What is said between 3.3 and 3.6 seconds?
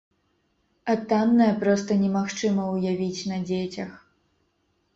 на